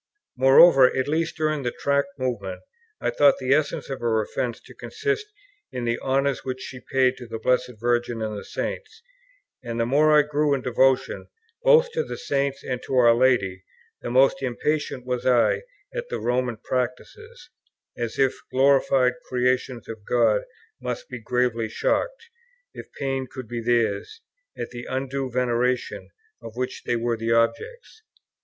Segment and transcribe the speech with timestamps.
[0.35, 2.61] Moreover, at least during the Tract Movement,
[2.99, 5.27] I thought the essence of her offence to consist
[5.71, 9.03] in the honours which she paid to the Blessed Virgin and the Saints;
[9.63, 11.27] and the more I grew in devotion,
[11.61, 13.63] both to the Saints and to our Lady,
[14.01, 15.61] the more impatient was I
[15.93, 17.51] at the Roman practices,
[17.95, 20.45] as if those glorified creations of God
[20.81, 22.31] must be gravely shocked,
[22.73, 24.21] if pain could be theirs,
[24.57, 26.09] at the undue veneration
[26.41, 28.01] of which they were the objects.